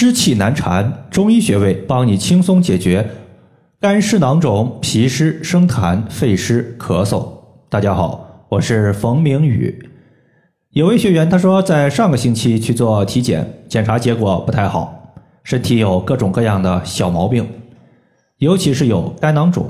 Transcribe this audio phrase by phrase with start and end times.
[0.00, 3.04] 湿气难缠，中医穴位帮你轻松解决
[3.80, 7.28] 肝湿囊肿、脾湿生痰、肺湿咳嗽。
[7.68, 9.90] 大家好，我是冯明宇。
[10.70, 17.44] 有位学员他说，在上个星期去做体检，检查结果不太好，身体有各种各样的小毛病，
[18.36, 19.68] 尤其是有肝囊肿。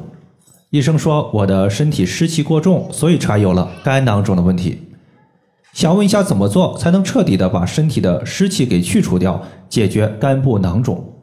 [0.68, 4.87] 医生说我的身体湿气过重，所以才有了肝囊肿的问题。
[5.78, 11.14] 想问一下，怎么做才能彻底的把身体的湿气给去除掉，解决肝部囊肿？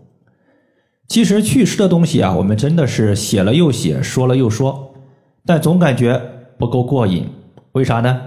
[1.10, 4.94] 其实祛湿的东西啊，我们真的是写了又写，说了又说，
[5.46, 6.22] 但总感觉
[6.58, 7.28] 不够过瘾。
[7.74, 8.22] 为啥呢？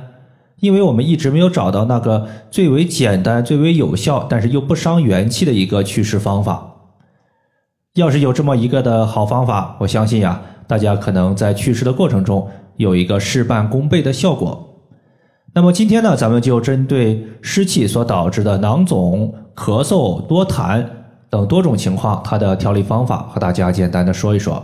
[0.60, 6.74] 因为我们一直没有找到那个最为简单、最为有效，但是又不伤元气的一个祛湿方法。
[7.95, 14.67] 要是有这么一个的好方法，我相信呀，大家可能在祛湿的过程中有一个事半功倍的效果。
[15.58, 20.86] 那么今天呢，咱们就针对湿气所导致的囊肿、咳嗽、多痰
[21.28, 24.62] 等多种情况，它的调理方法和大家简单的说一说。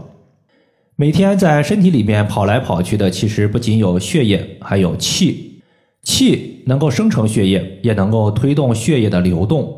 [0.95, 5.61] 每天在身体里面跑来跑去的，其实不仅有血液，还有气。
[6.05, 9.77] 气能够生成血液，也能够推动血液的流动。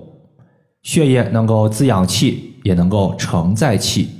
[0.82, 4.10] 血液能够滋养气，也能够承载气。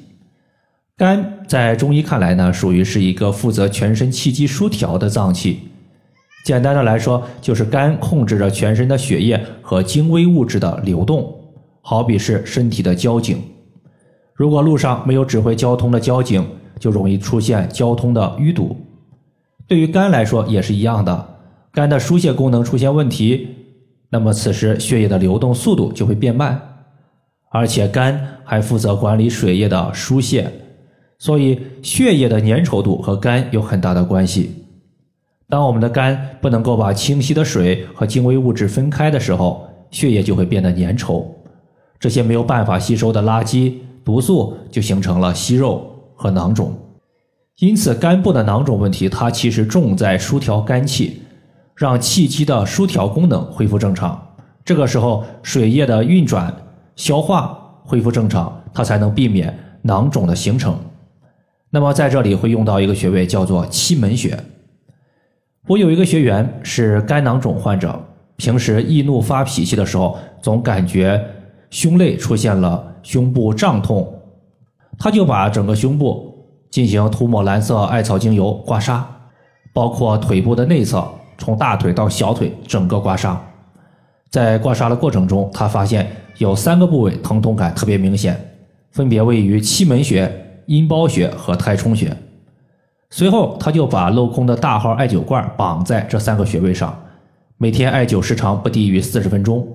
[0.96, 5.60] 肝在中医看来呢，属于是一个负责全身气机疏调的脏器。
[6.46, 11.34] 简单的来说，就是肝控制着全身的血液和精微物质的流动，
[11.80, 13.42] 好比是身体的交警。
[14.32, 16.46] 如果路上没有指挥交通的交警，
[16.78, 18.76] 就容易出现交通的淤堵。
[19.66, 21.26] 对于肝来说也是一样的，
[21.72, 23.48] 肝的疏泄功能出现问题，
[24.08, 26.62] 那么此时血液的流动速度就会变慢，
[27.50, 30.48] 而且肝还负责管理水液的疏泄，
[31.18, 34.62] 所以血液的粘稠度和肝有很大的关系。
[35.48, 41.24] 当我们的肝不能够把清晰的水和精微物质分开的时候，血液就会变得粘稠，
[42.00, 43.74] 这些没有办法吸收的垃圾、
[44.04, 46.76] 毒素就形成了息肉和囊肿。
[47.58, 51.22] 因此，肝部的囊肿问题，它其实重在疏调肝气，
[51.76, 54.20] 让气机的疏调功能恢复正常。
[54.64, 56.52] 这个时候，水液的运转、
[56.96, 60.76] 消化恢复正常，它才能避免囊肿的形成。
[61.70, 64.36] 那么，在这里会用到一个穴位，叫做期门穴。
[65.68, 68.00] 我有一个学员是肝囊肿患者，
[68.36, 71.20] 平时易怒发脾气的时候，总感觉
[71.70, 74.08] 胸肋出现了胸部胀痛，
[74.96, 76.32] 他就把整个胸部
[76.70, 79.02] 进行涂抹蓝色艾草精油刮痧，
[79.72, 81.04] 包括腿部的内侧，
[81.36, 83.36] 从大腿到小腿整个刮痧。
[84.30, 88.40] 在刮痧的过程中，他发现有三个部位疼痛感特别明显，
[88.92, 90.30] 分别位于气门穴、
[90.66, 92.16] 阴包穴和太冲穴。
[93.16, 96.94] 随后，他就把镂空的大号艾灸罐绑在这三个穴位上，
[97.56, 99.66] 每天艾灸时长不低于四十分钟。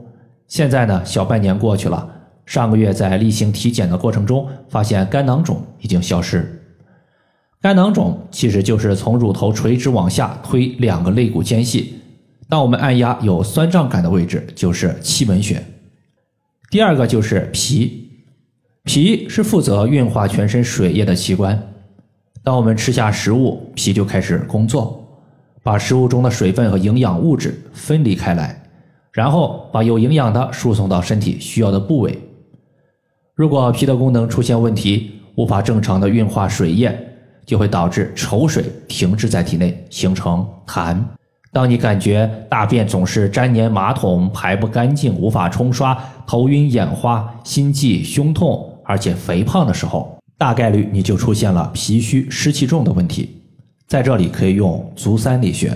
[0.48, 2.08] 现在呢，小半年过去了，
[2.46, 6.62] 上个月在例行体检的过程中，发现肝囊肿已经消失。
[7.60, 11.96] 肝囊肿其实就是从乳头垂直往下推两个肋骨间隙，
[12.48, 15.60] 当我们按压有酸胀感的位置，就是期门穴。
[16.70, 18.08] 第二个就是脾，
[18.84, 21.60] 脾是负责运化全身水液的器官。
[22.44, 25.00] 当我们吃下食物，脾就开始工作，
[25.62, 28.60] 把食物中的水分和营养物质分离开来，
[29.12, 32.18] 然后把有营养的输送到身体需要的部位。
[33.36, 36.98] 如果脾的功能出现问题，无法正常的运化水液，
[37.46, 40.98] 就会导致稠水停滞在体内，形成痰。
[41.54, 50.18] 当你感觉大便总是粘黏马桶，排不干净，无法冲刷，头晕眼花，心悸、胸痛，而且肥胖的时候。
[50.42, 53.44] 大概率你就出现了脾虚湿气重的问题，
[53.88, 55.72] 在这里可以用足三里穴。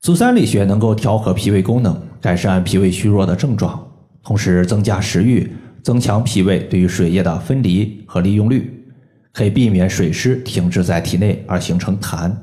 [0.00, 3.88] 足三里穴能够调和脾胃功能，改善脾胃虚弱的症状，
[4.20, 5.48] 同时增加食欲，
[5.80, 8.84] 增强脾胃对于水液的分离和利用率，
[9.32, 12.34] 可以避免水湿停滞在体内而形成痰。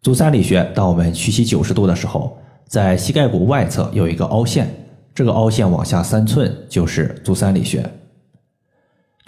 [0.00, 2.38] 足三里穴，当我们屈膝九十度的时候，
[2.68, 4.72] 在膝盖骨外侧有一个凹陷，
[5.12, 7.84] 这个凹陷往下三寸就是足三里穴。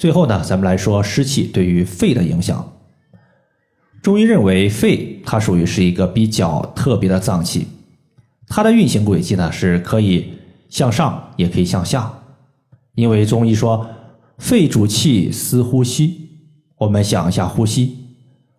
[0.01, 2.73] 最后呢，咱们来说湿气对于肺的影响。
[4.01, 7.67] 中医认为，肺它属于是一个比较特别的脏器，
[8.49, 10.39] 它的运行轨迹呢是可以
[10.71, 12.11] 向上，也可以向下。
[12.95, 13.87] 因为中医说，
[14.39, 16.31] 肺主气司呼吸。
[16.79, 17.99] 我们想一下呼吸，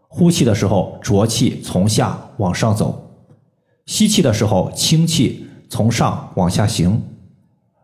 [0.07, 3.15] 呼气的时候浊气从下往上走，
[3.88, 7.01] 吸气的时候清气从上往下行。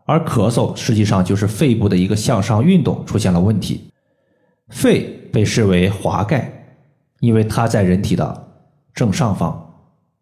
[0.08, 3.90] 而咳嗽实际上就是肺部的一个向上运动出现了问题。
[4.70, 6.50] 肺被视为华盖，
[7.20, 8.48] 因为它在人体的
[8.94, 9.70] 正上方，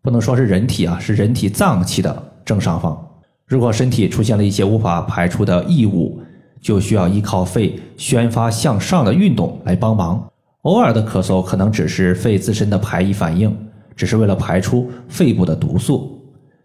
[0.02, 3.00] 不能说是人体啊，是人体脏器的正上方。
[3.46, 6.20] 如果身体出现了一些无法排出的异物，
[6.60, 10.28] 就需要依靠肺宣发向上的运动来帮忙。
[10.62, 13.56] 偶尔的咳嗽可能只是肺自身的排异反应，
[13.94, 16.20] 只是为了排出肺部的毒素，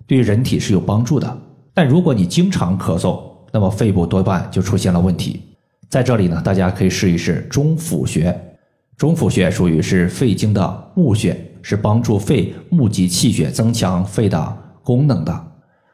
[0.07, 1.37] 对人体是有帮助的。
[1.73, 3.21] 但如果你经常咳嗽，
[3.51, 5.41] 那么肺部多半就出现了问题。
[5.89, 8.37] 在这里呢，大家可以试一试中府穴。
[8.97, 15.47] 中府穴属于是肺经的募穴，是帮助肺募集气血、增强肺的功能的。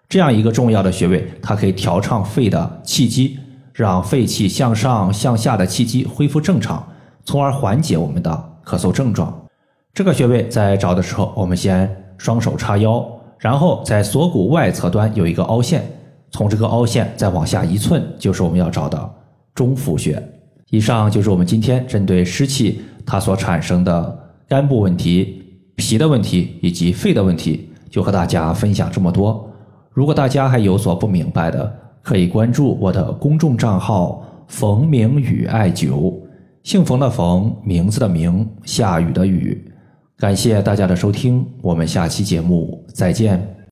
[0.09, 3.39] 这样一个重要的穴位，它可以调畅肺的气机，
[3.73, 6.85] 让肺气向上向下的气机恢复正常，
[7.23, 9.45] 从而缓解我们的咳嗽症状。
[9.93, 13.03] 这个穴位在找的时候，我们先双手叉腰，
[13.39, 15.83] 然后在锁骨外侧端有一个凹陷，
[16.31, 19.09] 从这个凹陷再往下一寸，就是我们要找的
[19.53, 20.21] 中府穴。
[20.69, 25.41] 以上就是我们今天针对湿气它所产生的肝部问题、
[25.75, 29.49] 脾的问题以及肺的问题，就和大家分享这么多。
[29.91, 36.13] 如果大家还有所不明白的，可以关注我的公众账号“冯明宇艾灸”，
[36.63, 39.66] 姓冯的冯，名字的名，下雨的雨。
[40.17, 43.57] 感谢大家的收听，我们下期节目再见。